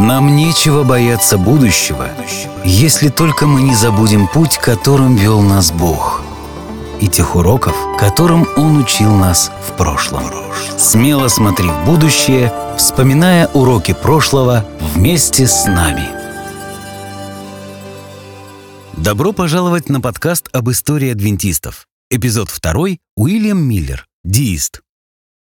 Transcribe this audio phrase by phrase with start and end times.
[0.00, 2.08] Нам нечего бояться будущего,
[2.64, 6.22] если только мы не забудем путь, которым вел нас Бог,
[7.02, 10.24] и тех уроков, которым Он учил нас в прошлом.
[10.78, 16.08] Смело смотри в будущее, вспоминая уроки прошлого вместе с нами.
[18.96, 21.86] Добро пожаловать на подкаст об истории адвентистов.
[22.08, 22.96] Эпизод 2.
[23.16, 24.06] Уильям Миллер.
[24.24, 24.80] Диист.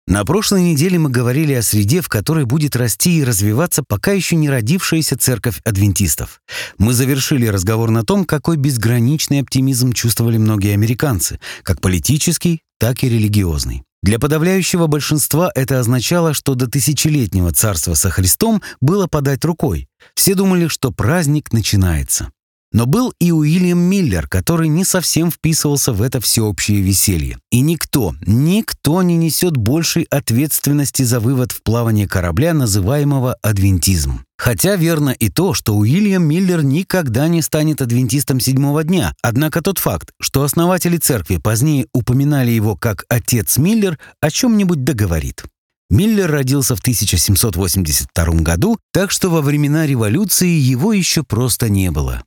[0.10, 4.36] На прошлой неделе мы говорили о среде, в которой будет расти и развиваться пока еще
[4.36, 6.42] не родившаяся церковь адвентистов.
[6.80, 13.10] Мы завершили разговор на том, какой безграничный оптимизм чувствовали многие американцы, как политический, так и
[13.10, 13.84] религиозный.
[14.02, 19.90] Для подавляющего большинства это означало, что до тысячелетнего царства со Христом было подать рукой.
[20.16, 22.32] Все думали, что праздник начинается.
[22.72, 27.40] Но был и Уильям Миллер, который не совсем вписывался в это всеобщее веселье.
[27.52, 34.24] И никто, никто не несет большей ответственности за вывод в плавание корабля, называемого адвентизм.
[34.38, 39.80] Хотя верно и то, что Уильям Миллер никогда не станет адвентистом седьмого дня, однако тот
[39.80, 45.44] факт, что основатели церкви позднее упоминали его как «отец Миллер», о чем-нибудь договорит.
[45.90, 52.24] Миллер родился в 1782 году, так что во времена революции его еще просто не было.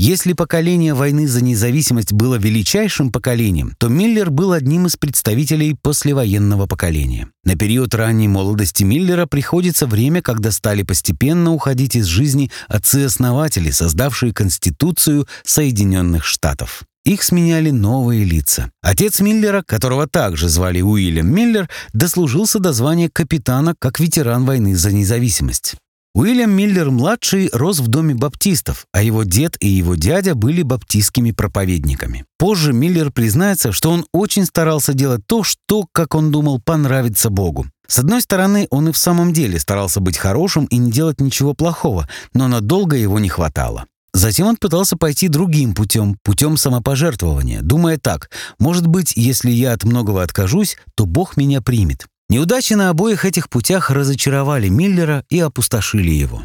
[0.00, 6.66] Если поколение войны за независимость было величайшим поколением, то Миллер был одним из представителей послевоенного
[6.66, 7.28] поколения.
[7.42, 14.32] На период ранней молодости Миллера приходится время, когда стали постепенно уходить из жизни отцы-основатели, создавшие
[14.32, 16.84] Конституцию Соединенных Штатов.
[17.04, 18.70] Их сменяли новые лица.
[18.80, 24.92] Отец Миллера, которого также звали Уильям Миллер, дослужился до звания капитана как ветеран войны за
[24.92, 25.74] независимость.
[26.18, 32.24] Уильям Миллер-младший рос в доме баптистов, а его дед и его дядя были баптистскими проповедниками.
[32.38, 37.66] Позже Миллер признается, что он очень старался делать то, что, как он думал, понравится Богу.
[37.86, 41.54] С одной стороны, он и в самом деле старался быть хорошим и не делать ничего
[41.54, 43.86] плохого, но надолго его не хватало.
[44.12, 49.84] Затем он пытался пойти другим путем, путем самопожертвования, думая так, может быть, если я от
[49.84, 52.08] многого откажусь, то Бог меня примет.
[52.30, 56.42] Неудачи на обоих этих путях разочаровали Миллера и опустошили его.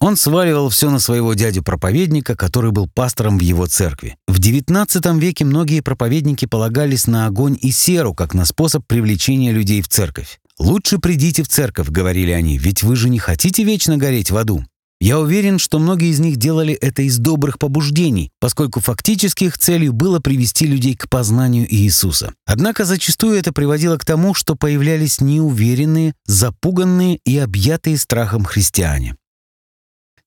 [0.00, 4.16] Он сваливал все на своего дядю-проповедника, который был пастором в его церкви.
[4.26, 9.82] В XIX веке многие проповедники полагались на огонь и серу, как на способ привлечения людей
[9.82, 10.40] в церковь.
[10.58, 14.64] «Лучше придите в церковь»,— говорили они, «ведь вы же не хотите вечно гореть в аду».
[15.00, 19.92] Я уверен, что многие из них делали это из добрых побуждений, поскольку фактически их целью
[19.92, 22.34] было привести людей к познанию Иисуса.
[22.46, 29.14] Однако зачастую это приводило к тому, что появлялись неуверенные, запуганные и объятые страхом христиане.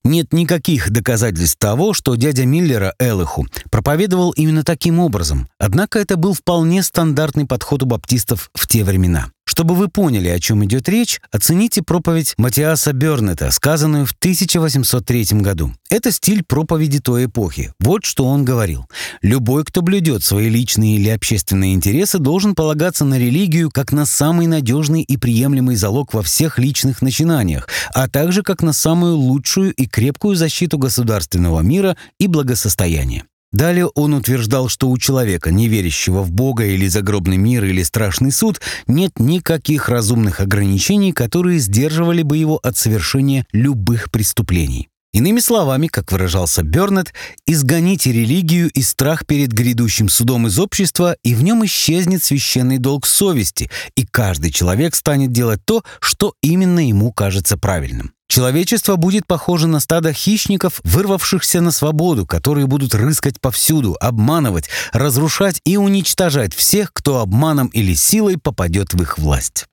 [0.04, 6.34] Нет никаких доказательств того, что дядя Миллера Элыху проповедовал именно таким образом, однако это был
[6.34, 9.28] вполне стандартный подход у баптистов в те времена.
[9.46, 15.74] Чтобы вы поняли, о чем идет речь, оцените проповедь Матиаса Бернета, сказанную в 1803 году.
[15.90, 17.74] Это стиль проповеди той эпохи.
[17.80, 18.88] Вот что он говорил.
[19.22, 24.48] «Любой, кто блюдет свои личные или общественные интересы, должен полагаться на религию как на самый
[24.48, 29.86] надежный и приемлемый залог во всех личных начинаниях, а также как на самую лучшую и
[29.86, 33.26] крепкую защиту государственного мира и благосостояния.
[33.52, 38.32] Далее он утверждал, что у человека, не верящего в Бога или загробный мир или страшный
[38.32, 44.88] суд, нет никаких разумных ограничений, которые сдерживали бы его от совершения любых преступлений.
[45.14, 47.14] Иными словами, как выражался Бёрнет,
[47.46, 53.06] изгоните религию и страх перед грядущим судом из общества, и в нем исчезнет священный долг
[53.06, 58.14] совести, и каждый человек станет делать то, что именно ему кажется правильным.
[58.32, 65.60] Человечество будет похоже на стадо хищников, вырвавшихся на свободу, которые будут рыскать повсюду, обманывать, разрушать
[65.66, 69.66] и уничтожать всех, кто обманом или силой попадет в их власть.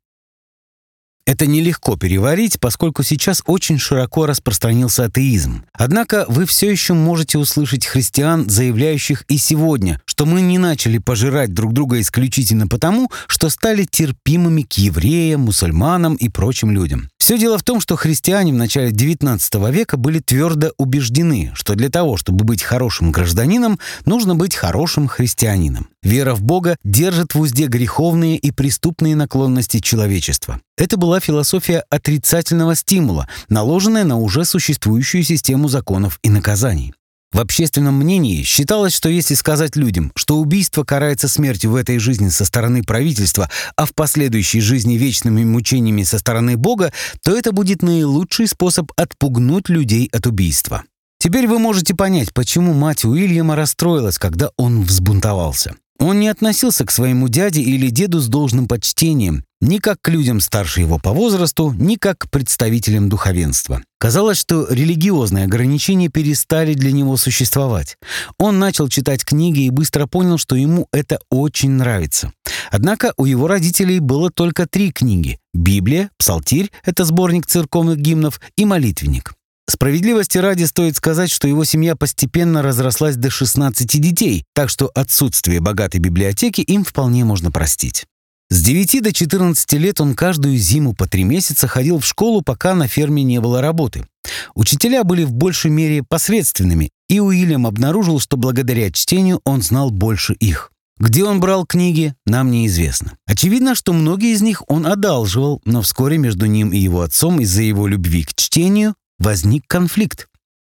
[1.29, 5.63] Это нелегко переварить, поскольку сейчас очень широко распространился атеизм.
[5.75, 11.53] Однако вы все еще можете услышать христиан, заявляющих и сегодня, что мы не начали пожирать
[11.53, 17.11] друг друга исключительно потому, что стали терпимыми к евреям, мусульманам и прочим людям.
[17.19, 21.91] Все дело в том, что христиане в начале XIX века были твердо убеждены, что для
[21.91, 25.91] того, чтобы быть хорошим гражданином, нужно быть хорошим христианином.
[26.03, 30.63] Вера в Бога держит в узде греховные и преступные наклонности человечества.
[30.79, 36.95] Это была философия отрицательного стимула, наложенная на уже существующую систему законов и наказаний.
[37.33, 42.29] В общественном мнении считалось, что если сказать людям, что убийство карается смертью в этой жизни
[42.29, 46.93] со стороны правительства, а в последующей жизни вечными мучениями со стороны Бога,
[47.23, 50.85] то это будет наилучший способ отпугнуть людей от убийства.
[51.19, 55.75] Теперь вы можете понять, почему мать Уильяма расстроилась, когда он взбунтовался.
[55.99, 60.39] Он не относился к своему дяде или деду с должным почтением, Ни как к людям
[60.39, 63.83] старше его по возрасту, ни как к представителям духовенства.
[63.99, 67.97] Казалось, что религиозные ограничения перестали для него существовать.
[68.39, 72.33] Он начал читать книги и быстро понял, что ему это очень нравится.
[72.71, 78.65] Однако у его родителей было только три книги– Библия, Псалтирь– это сборник церковных гимнов, и
[78.65, 79.35] Молитвенник.
[79.69, 85.61] Справедливости ради стоит сказать, что его семья постепенно разрослась до 16 детей, так что отсутствие
[85.61, 88.07] богатой библиотеки им вполне можно простить.
[88.51, 92.75] С 9 до 14 лет он каждую зиму по три месяца ходил в школу, пока
[92.75, 94.07] на ферме не было работы.
[94.55, 100.33] Учителя были в большей мере посредственными, и Уильям обнаружил, что благодаря чтению он знал больше
[100.35, 100.73] их.
[100.99, 103.13] Где он брал книги, нам неизвестно.
[103.27, 107.63] Очевидно, что многие из них он одалживал, но вскоре между ним и его отцом из-за
[107.63, 110.27] его любви к чтению возник конфликт.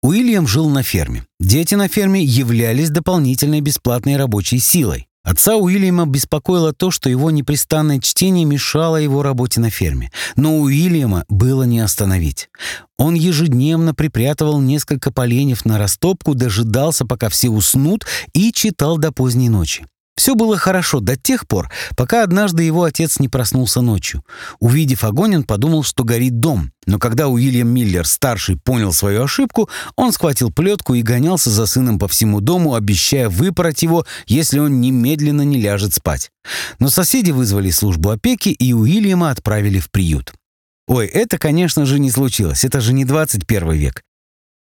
[0.02, 1.26] Уильям жил на ферме.
[1.40, 5.09] Дети на ферме являлись дополнительной бесплатной рабочей силой.
[5.24, 10.12] Отца Уильяма беспокоило то, что его непрестанное чтение мешало его работе на ферме.
[10.36, 12.50] Но Уильяма было не остановить.
[12.98, 19.50] Он ежедневно припрятывал несколько поленьев на растопку, дожидался, пока все уснут, и читал до поздней
[19.50, 19.86] ночи.
[20.20, 24.26] Все было хорошо до тех пор, пока однажды его отец не проснулся ночью.
[24.60, 26.74] Увидев огонь, он подумал, что горит дом.
[26.86, 32.00] Но когда Уильям Миллер, старший, понял свою ошибку, он схватил плетку и гонялся за сыном
[32.00, 36.32] по всему дому, обещая выпороть его, если он немедленно не ляжет спать.
[36.80, 40.34] Но соседи вызвали службу опеки, и Уильяма отправили в приют.
[40.86, 42.66] Ой, это, конечно же, не случилось.
[42.66, 44.04] Это же не 21 век.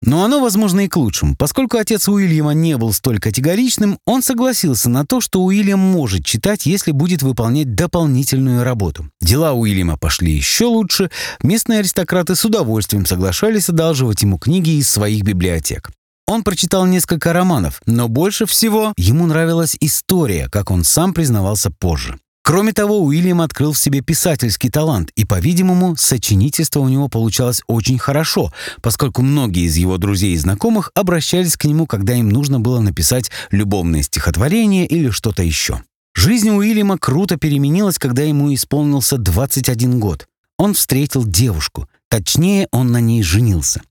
[0.05, 1.35] Но оно, возможно, и к лучшему.
[1.35, 6.65] Поскольку отец Уильяма не был столь категоричным, он согласился на то, что Уильям может читать,
[6.67, 9.09] если будет выполнять дополнительную работу.
[9.19, 11.09] Дела Уильяма пошли еще лучше.
[11.41, 15.89] Местные аристократы с удовольствием соглашались одалживать ему книги из своих библиотек.
[16.27, 22.17] Он прочитал несколько романов, но больше всего ему нравилась история, как он сам признавался позже.
[22.45, 27.97] Кроме того, Уильям открыл в себе писательский талант, и, по-видимому, сочинительство у него получалось очень
[27.97, 28.53] хорошо,
[28.83, 33.31] поскольку многие из его друзей и знакомых обращались к нему, когда им нужно было написать
[33.49, 35.81] любовное стихотворение или что-то еще.
[36.13, 40.27] Жизнь Уильяма круто переменилась, когда ему исполнился 21 год.
[40.59, 43.81] Он встретил девушку, точнее, он на ней женился.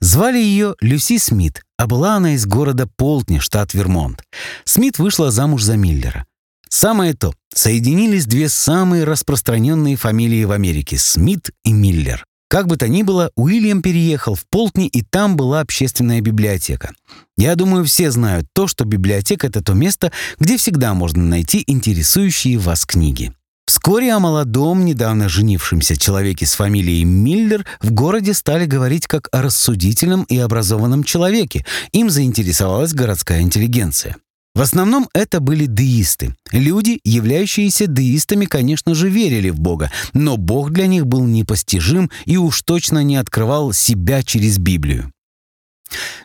[0.00, 4.22] Звали ее Люси Смит, а была она из города Полтни, штат Вермонт.
[4.64, 6.27] Смит вышла замуж за Миллера.
[6.68, 12.24] Самое то, соединились две самые распространенные фамилии в Америке– Смит и Миллер.
[12.48, 16.92] Как бы то ни было, Уильям переехал в Полтни, и там была общественная библиотека.
[17.36, 22.56] Я думаю, все знают то, что библиотека— это то место, где всегда можно найти интересующие
[22.56, 23.34] вас книги.
[23.66, 29.42] Вскоре о молодом, недавно женившемся человеке с фамилией Миллер в городе стали говорить как о
[29.42, 31.66] рассудительном и образованном человеке.
[31.92, 34.16] Им заинтересовалась городская интеллигенция.
[34.58, 36.34] В основном это были деисты.
[36.50, 42.38] Люди, являющиеся деистами, конечно же, верили в Бога, но Бог для них был непостижим и
[42.38, 45.12] уж точно не открывал себя через Библию.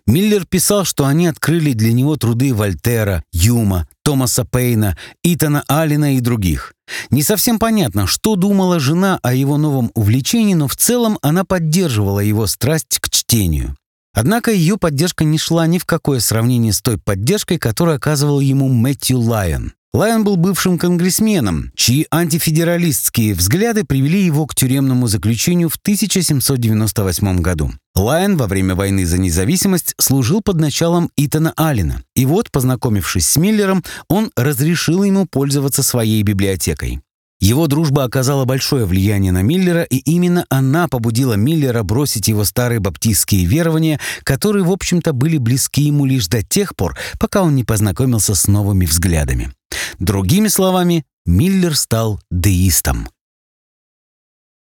[0.07, 6.19] Миллер писал, что они открыли для него труды Вольтера, Юма, Томаса Пейна, Итана Аллена и
[6.19, 6.73] других.
[7.11, 12.19] Не совсем понятно, что думала жена о его новом увлечении, но в целом она поддерживала
[12.19, 13.77] его страсть к чтению.
[14.13, 18.69] Однако ее поддержка не шла ни в какое сравнение с той поддержкой, которую оказывал ему
[18.69, 19.73] Мэтью Лайон.
[19.93, 27.71] Лайон был бывшим конгрессменом, чьи антифедералистские взгляды привели его к тюремному заключению в 1798 году.
[27.95, 32.01] Лайон во время войны за независимость служил под началом Итана Аллена.
[32.15, 37.01] И вот, познакомившись с Миллером, он разрешил ему пользоваться своей библиотекой.
[37.43, 42.79] Его дружба оказала большое влияние на Миллера, и именно она побудила Миллера бросить его старые
[42.79, 47.65] баптистские верования, которые, в общем-то, были близки ему лишь до тех пор, пока он не
[47.65, 49.51] познакомился с новыми взглядами.
[49.99, 53.09] Другими словами, Миллер стал деистом.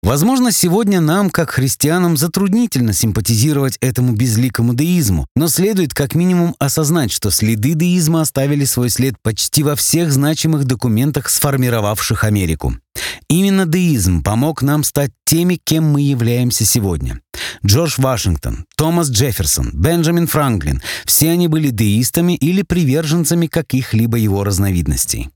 [0.03, 7.11] Возможно, сегодня нам, как христианам, затруднительно симпатизировать этому безликому деизму, но следует как минимум осознать,
[7.11, 12.77] что следы деизма оставили свой след почти во всех значимых документах, сформировавших Америку.
[13.29, 17.21] Именно деизм помог нам стать теми, кем мы являемся сегодня.
[17.67, 25.29] Джордж Вашингтон, Томас Джефферсон, Бенджамин Франклин– все они были деистами или приверженцами каких-либо его разновидностей.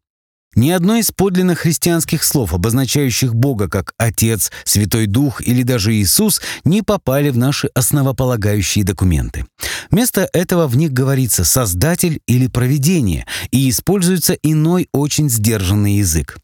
[0.55, 6.43] Ни одно из подлинных христианских слов, обозначающих Бога как Отец, Святой Дух или даже Иисус,
[6.65, 9.47] не попали в наши основополагающие документы.
[9.91, 16.39] Вместо этого в них говорится «создатель» или «провидение» и используется иной очень сдержанный язык.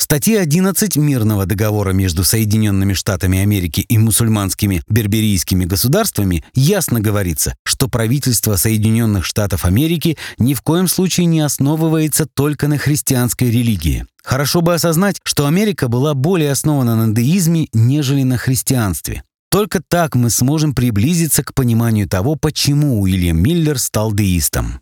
[0.00, 7.54] В статье 11 мирного договора между Соединенными Штатами Америки и мусульманскими берберийскими государствами ясно говорится,
[7.64, 14.06] что правительство Соединенных Штатов Америки ни в коем случае не основывается только на христианской религии.
[14.24, 19.22] Хорошо бы осознать, что Америка была более основана на деизме, нежели на христианстве.
[19.50, 24.80] Только так мы сможем приблизиться к пониманию того, почему Уильям Миллер стал деистом.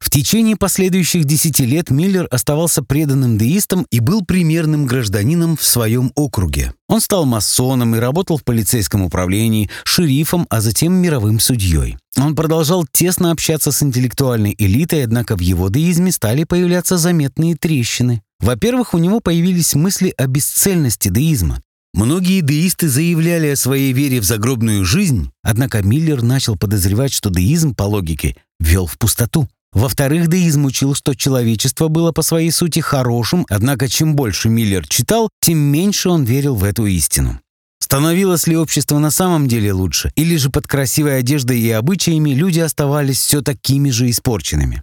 [0.00, 6.12] В течение последующих десяти лет Миллер оставался преданным деистом и был примерным гражданином в своем
[6.14, 6.72] округе.
[6.88, 11.96] Он стал масоном и работал в полицейском управлении, шерифом, а затем мировым судьей.
[12.16, 18.22] Он продолжал тесно общаться с интеллектуальной элитой, однако в его деизме стали появляться заметные трещины.
[18.40, 21.60] Во-первых, у него появились мысли о бесцельности деизма.
[21.92, 27.74] Многие деисты заявляли о своей вере в загробную жизнь, однако Миллер начал подозревать, что деизм,
[27.74, 29.48] по логике, вел в пустоту.
[29.72, 35.28] Во-вторых, деизм учил, что человечество было по своей сути хорошим, однако чем больше Миллер читал,
[35.40, 37.40] тем меньше он верил в эту истину.
[37.80, 42.60] Становилось ли общество на самом деле лучше, или же под красивой одеждой и обычаями люди
[42.60, 44.82] оставались все такими же испорченными?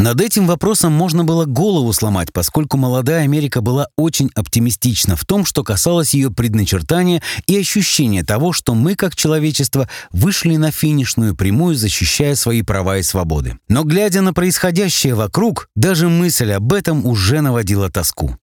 [0.00, 5.44] Над этим вопросом можно было голову сломать, поскольку молодая Америка была очень оптимистична в том,
[5.44, 11.74] что касалось ее предначертания и ощущения того, что мы, как человечество, вышли на финишную прямую,
[11.74, 13.58] защищая свои права и свободы.
[13.68, 18.38] Но глядя на происходящее вокруг, даже мысль об этом уже наводила тоску.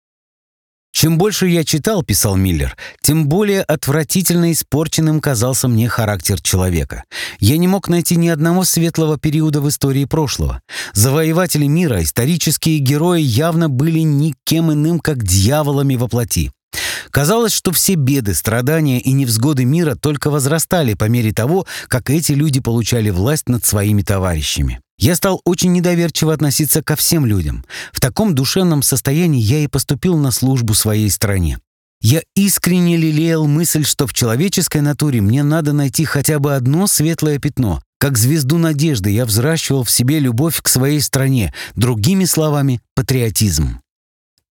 [0.96, 7.04] Чем больше я читал, писал Миллер, тем более отвратительно испорченным казался мне характер человека.
[7.42, 10.62] Я не мог найти ни одного светлого периода в истории прошлого.
[10.94, 16.54] Завоеватели мира, исторические герои явно были никем иным, как дьяволами во плоти.
[17.16, 22.34] Казалось, что все беды, страдания и невзгоды мира только возрастали по мере того, как эти
[22.34, 24.82] люди получали власть над своими товарищами.
[25.00, 27.64] Я стал очень недоверчиво относиться ко всем людям.
[27.94, 31.60] В таком душевном состоянии я и поступил на службу своей стране.
[32.02, 37.40] Я искренне лелеял мысль, что в человеческой натуре мне надо найти хотя бы одно светлое
[37.40, 37.82] пятно.
[37.98, 43.80] Как звезду надежды я взращивал в себе любовь к своей стране, другими словами, патриотизм.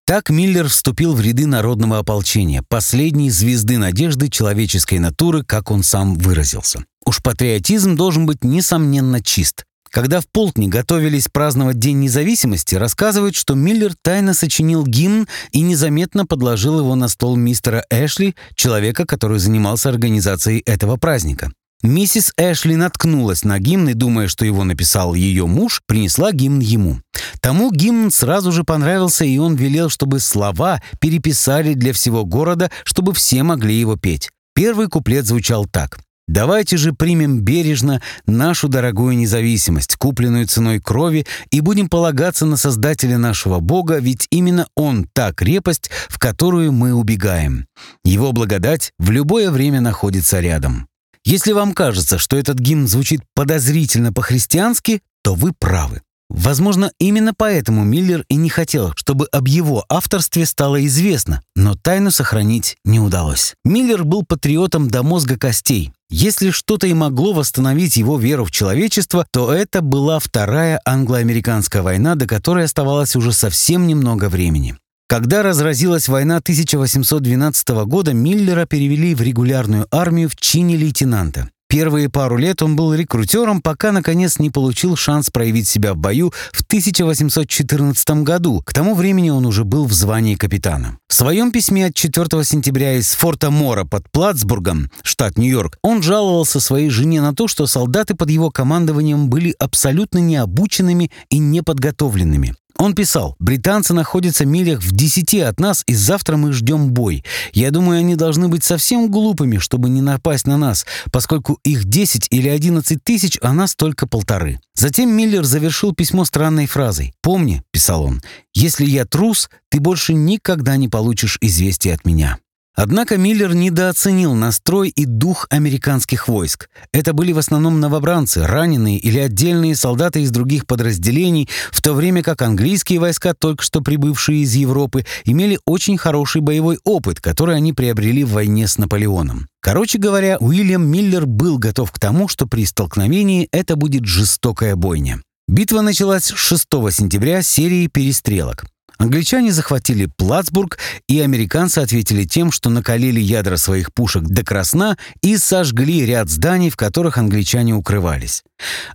[0.06, 6.14] Так Миллер вступил в ряды народного ополчения, последней звезды надежды человеческой натуры, как он сам
[6.16, 6.84] выразился.
[7.06, 9.64] Уж патриотизм должен быть несомненно чист.
[9.90, 16.26] Когда в Полтне готовились праздновать День независимости, рассказывают, что Миллер тайно сочинил гимн и незаметно
[16.26, 21.50] подложил его на стол мистера Эшли, человека, который занимался организацией этого праздника.
[21.84, 27.00] Миссис Эшли наткнулась на гимн и, думая, что его написал ее муж, принесла гимн ему.
[27.42, 33.12] Тому гимн сразу же понравился, и он велел, чтобы слова переписали для всего города, чтобы
[33.12, 34.30] все могли его петь.
[34.54, 35.98] Первый куплет звучал так.
[36.26, 43.18] Давайте же примем бережно нашу дорогую независимость, купленную ценой крови, и будем полагаться на Создателя
[43.18, 47.66] нашего Бога, ведь именно Он та крепость, в которую мы убегаем.
[48.06, 50.88] Его благодать в любое время находится рядом.
[51.25, 56.02] Если вам кажется, что этот гимн звучит подозрительно по-христиански, то вы правы.
[56.28, 62.11] Возможно, именно поэтому Миллер и не хотел, чтобы об его авторстве стало известно, но тайну
[62.11, 63.54] сохранить не удалось.
[63.64, 65.93] Миллер был патриотом до мозга костей.
[66.11, 72.14] Если что-то и могло восстановить его веру в человечество, то это была Вторая англо-американская война,
[72.14, 74.76] до которой оставалось уже совсем немного времени.
[75.06, 81.50] Когда разразилась война 1812 года, Миллера перевели в регулярную армию в чине лейтенанта.
[81.68, 86.32] Первые пару лет он был рекрутером, пока, наконец, не получил шанс проявить себя в бою
[86.52, 88.62] в 1814 году.
[88.64, 90.99] К тому времени он уже был в звании капитана.
[91.08, 96.61] В своем письме от 4 сентября из форта Мора под Плацбургом, штат Нью-Йорк, он жаловался
[96.61, 102.54] своей жене на то, что солдаты под его командованием были абсолютно необученными и неподготовленными.
[102.78, 107.25] Он писал, «Британцы находятся милях в десяти от нас, и завтра мы ждем бой.
[107.52, 112.28] Я думаю, они должны быть совсем глупыми, чтобы не напасть на нас, поскольку их 10
[112.31, 114.61] или 11 тысяч, а нас только полторы».
[114.75, 117.14] Затем Миллер завершил письмо странной фразой.
[117.23, 118.23] «Помни»,— писал он,
[118.54, 122.38] «если я трус, ты больше никогда не получишь известия от меня».
[122.75, 126.69] Однако Миллер недооценил настрой и дух американских войск.
[126.93, 132.25] Это были в основном новобранцы, раненые или отдельные солдаты из других подразделений, в то время
[132.25, 137.73] как английские войска, только что прибывшие из Европы, имели очень хороший боевой опыт, который они
[137.73, 139.47] приобрели в войне с Наполеоном.
[139.61, 145.21] Короче говоря, Уильям Миллер был готов к тому, что при столкновении это будет жестокая бойня.
[145.47, 148.64] Битва началась 6 сентября серией перестрелок.
[148.98, 155.36] Англичане захватили Плацбург, и американцы ответили тем, что накалили ядра своих пушек до красна и
[155.36, 158.42] сожгли ряд зданий, в которых англичане укрывались.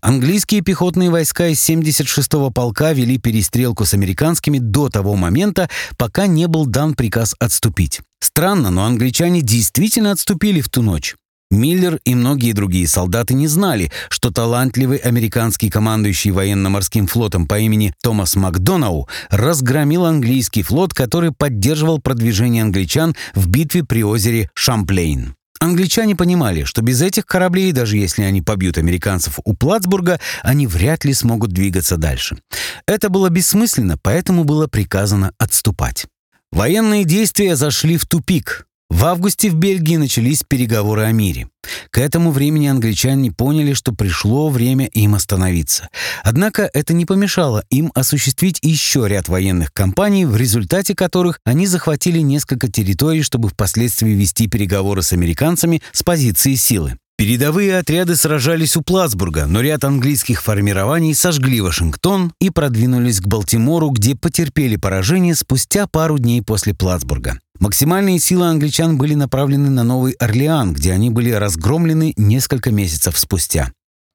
[0.01, 6.47] Английские пехотные войска из 76-го полка вели перестрелку с американскими до того момента, пока не
[6.47, 8.01] был дан приказ отступить.
[8.21, 11.15] Странно, но англичане действительно отступили в ту ночь.
[11.51, 17.95] Миллер и многие другие солдаты не знали, что талантливый американский командующий военно-морским флотом по имени
[18.03, 25.35] Томас Макдонау разгромил английский флот, который поддерживал продвижение англичан в битве при озере Шамплейн.
[25.59, 31.03] Англичане понимали, что без этих кораблей, даже если они побьют американцев у Плацбурга, они вряд
[31.03, 32.37] ли смогут двигаться дальше.
[32.85, 36.05] Это было бессмысленно, поэтому было приказано отступать.
[36.51, 38.67] Военные действия зашли в тупик.
[38.99, 41.47] В августе в Бельгии начались переговоры о мире.
[41.89, 45.87] К этому времени англичане поняли, что пришло время им остановиться.
[46.21, 52.19] Однако это не помешало им осуществить еще ряд военных кампаний, в результате которых они захватили
[52.19, 56.97] несколько территорий, чтобы впоследствии вести переговоры с американцами с позиции силы.
[57.17, 63.91] Передовые отряды сражались у Плацбурга, но ряд английских формирований сожгли Вашингтон и продвинулись к Балтимору,
[63.91, 67.39] где потерпели поражение спустя пару дней после Плацбурга.
[67.59, 73.71] Максимальные силы англичан были направлены на Новый Орлеан, где они были разгромлены несколько месяцев спустя.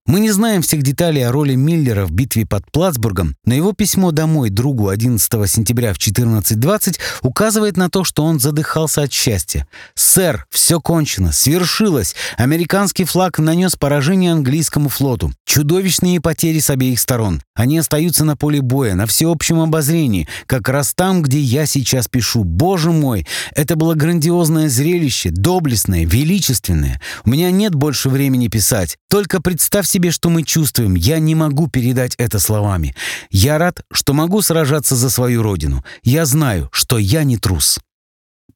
[0.06, 4.10] Мы не знаем всех деталей о роли Миллера в битве под Плацбургом, но его письмо
[4.10, 9.66] домой другу 11 сентября в 14.20 указывает на то, что он задыхался от счастья.
[9.94, 12.14] «Сэр, все кончено, свершилось.
[12.36, 15.32] Американский флаг нанес поражение английскому флоту.
[15.46, 17.40] Чудовищные потери с обеих сторон.
[17.54, 22.44] Они остаются на поле боя, на всеобщем обозрении, как раз там, где я сейчас пишу.
[22.44, 27.00] Боже мой, это было грандиозное зрелище, доблестное, величественное.
[27.24, 28.98] У меня нет больше времени писать.
[29.08, 30.94] Только представь себе, что мы чувствуем.
[30.94, 32.96] Я не могу передать это словами.
[33.30, 35.84] Я рад, что могу сражаться за свою родину.
[36.02, 37.78] Я знаю, что я не трус.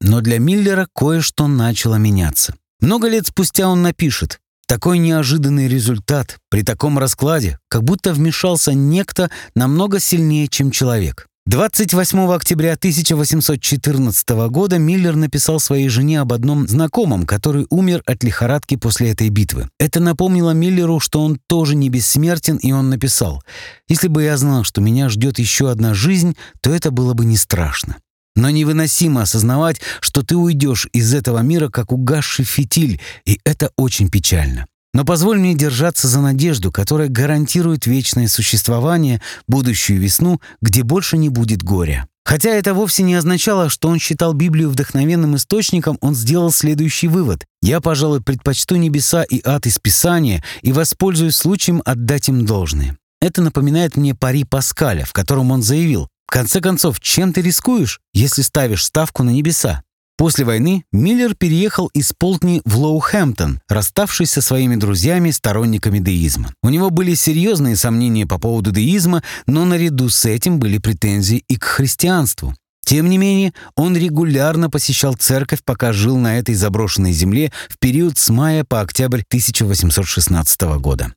[0.00, 2.54] Но для Миллера кое-что начало меняться.
[2.80, 9.30] Много лет спустя он напишет такой неожиданный результат при таком раскладе, как будто вмешался некто
[9.54, 11.26] намного сильнее, чем человек.
[11.48, 18.76] 28 октября 1814 года Миллер написал своей жене об одном знакомом, который умер от лихорадки
[18.76, 19.70] после этой битвы.
[19.80, 23.42] Это напомнило Миллеру, что он тоже не бессмертен, и он написал
[23.88, 27.38] «Если бы я знал, что меня ждет еще одна жизнь, то это было бы не
[27.38, 27.96] страшно».
[28.36, 34.10] Но невыносимо осознавать, что ты уйдешь из этого мира, как угасший фитиль, и это очень
[34.10, 34.66] печально.
[34.98, 41.28] Но позволь мне держаться за надежду, которая гарантирует вечное существование, будущую весну, где больше не
[41.28, 42.08] будет горя.
[42.24, 47.46] Хотя это вовсе не означало, что он считал Библию вдохновенным источником, он сделал следующий вывод.
[47.62, 52.98] «Я, пожалуй, предпочту небеса и ад из Писания и воспользуюсь случаем отдать им должное».
[53.20, 58.00] Это напоминает мне пари Паскаля, в котором он заявил, «В конце концов, чем ты рискуешь,
[58.12, 59.84] если ставишь ставку на небеса?
[60.18, 66.52] После войны Миллер переехал из Полтни в Лоухэмптон, расставшись со своими друзьями, сторонниками деизма.
[66.60, 71.56] У него были серьезные сомнения по поводу деизма, но наряду с этим были претензии и
[71.56, 72.52] к христианству.
[72.84, 78.18] Тем не менее, он регулярно посещал церковь, пока жил на этой заброшенной земле в период
[78.18, 81.12] с мая по октябрь 1816 года.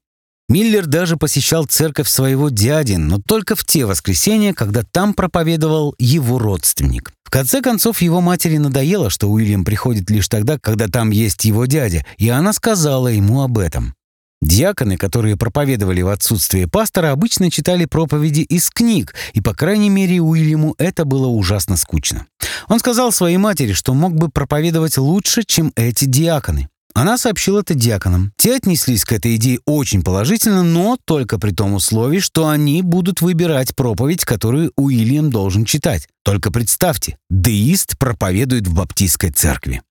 [0.52, 6.40] Миллер даже посещал церковь своего дяди, но только в те воскресенья, когда там проповедовал его
[6.40, 7.14] родственник.
[7.24, 11.68] В конце концов, его матери надоело, что Уильям приходит лишь тогда, когда там есть его
[11.68, 13.96] дядя, и она сказала ему об этом.
[14.42, 20.20] Диаконы, которые проповедовали в отсутствие пастора, обычно читали проповеди из книг, и, по крайней мере,
[20.20, 22.26] Уильяму это было ужасно скучно.
[22.68, 26.68] Он сказал своей матери, что мог бы проповедовать лучше, чем эти диаконы.
[26.94, 28.34] Она сообщила это диаконам.
[28.38, 33.22] Те отнеслись к этой идее очень положительно, но только при том условии, что они будут
[33.22, 36.08] выбирать проповедь, которую Уильям должен читать.
[36.24, 39.82] Только представьте, деист проповедует в баптистской церкви.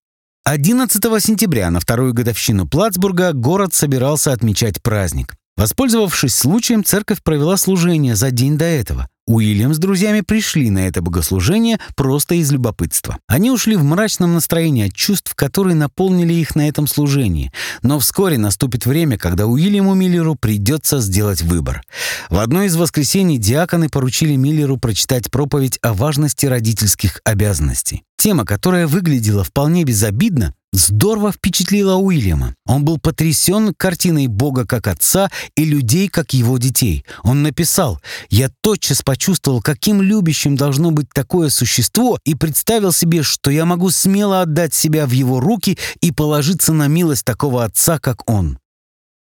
[0.45, 5.35] 11 сентября на вторую годовщину Плацбурга город собирался отмечать праздник.
[5.57, 9.10] Воспользовавшись случаем, церковь провела служение за день до этого.
[9.31, 13.19] Уильям с друзьями пришли на это богослужение просто из любопытства.
[13.29, 17.53] Они ушли в мрачном настроении от чувств, которые наполнили их на этом служении.
[17.83, 21.83] Но вскоре наступит время, когда Уильяму Миллеру придется сделать выбор.
[22.29, 28.03] В одно из воскресений диаконы поручили Миллеру прочитать проповедь о важности родительских обязанностей.
[28.17, 32.55] Тема, которая выглядела вполне безобидно, здорово впечатлила Уильяма.
[32.67, 37.05] Он был потрясен картиной Бога как отца и людей как его детей.
[37.23, 43.51] Он написал «Я тотчас почувствовал, каким любящим должно быть такое существо и представил себе, что
[43.51, 48.29] я могу смело отдать себя в его руки и положиться на милость такого отца, как
[48.31, 48.59] он».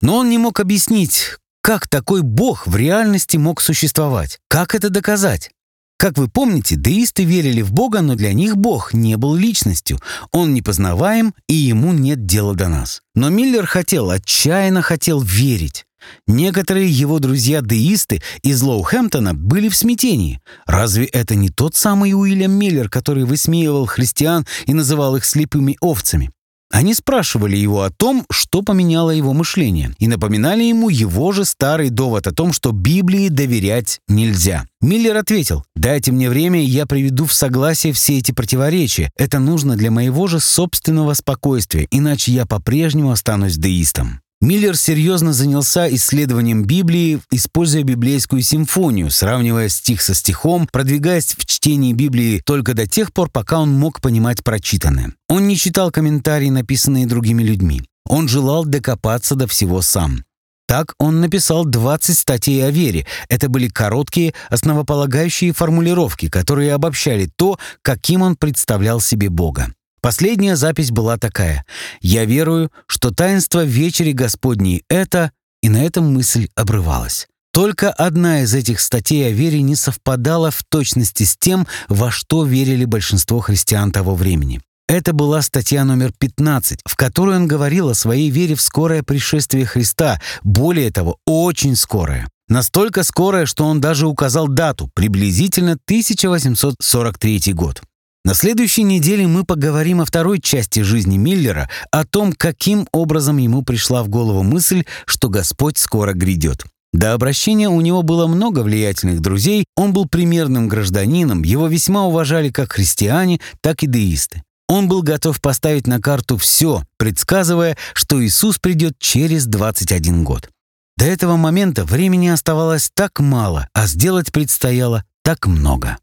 [0.02, 4.39] Но он не мог объяснить, как такой Бог в реальности мог существовать.
[4.47, 5.52] Как это доказать?
[5.99, 9.99] Как вы помните, деисты верили в Бога, но для них Бог не был личностью.
[10.31, 13.01] Он непознаваем, и ему нет дела до нас.
[13.15, 15.85] Но Миллер хотел, отчаянно хотел верить.
[16.25, 20.39] Некоторые его друзья-деисты из Лоухэмптона были в смятении.
[20.65, 26.31] Разве это не тот самый Уильям Миллер, который высмеивал христиан и называл их слепыми овцами?
[26.71, 31.89] Они спрашивали его о том, что поменяло его мышление, и напоминали ему его же старый
[31.89, 34.65] довод о том, что Библии доверять нельзя.
[34.79, 39.12] Миллер ответил, «Дайте мне время, и я приведу в согласие все эти противоречия.
[39.17, 44.21] Это нужно для моего же собственного спокойствия, иначе я по-прежнему останусь деистом».
[44.41, 51.91] Миллер серьезно занялся исследованием Библии, используя библейскую симфонию, сравнивая стих со стихом, продвигаясь в чтении
[51.91, 55.13] Библии только до тех пор, пока он мог понимать прочитанное.
[55.28, 57.82] Он не читал комментарии, написанные другими людьми.
[58.08, 60.23] Он желал докопаться до всего сам.
[60.69, 63.06] Так он написал 20 статей о вере.
[63.28, 69.73] Это были короткие, основополагающие формулировки, которые обобщали то, каким он представлял себе Бога.
[70.01, 71.65] Последняя запись была такая.
[72.01, 75.31] «Я верую, что таинство вечери Господней— это...»
[75.62, 77.27] И на этом мысль обрывалась.
[77.51, 82.45] Только одна из этих статей о вере не совпадала в точности с тем, во что
[82.45, 84.62] верили большинство христиан того времени.
[84.88, 89.65] Это была статья номер 15, в которой он говорил о своей вере в скорое пришествие
[89.65, 92.27] Христа, более того, очень скорое.
[92.47, 97.83] Настолько скорое, что он даже указал дату, приблизительно 1843 год.
[98.25, 103.63] На следующей неделе мы поговорим о второй части жизни Миллера, о том, каким образом ему
[103.63, 106.65] пришла в голову мысль, что Господь скоро грядет.
[106.91, 112.49] До обращения у него было много влиятельных друзей, он был примерным гражданином, его весьма уважали
[112.49, 114.43] как христиане, так и деисты.
[114.67, 120.49] Он был готов поставить на карту все, предсказывая, что Иисус придет через 21 год.
[120.97, 125.97] До этого момента времени оставалось так мало, а сделать предстояло так много.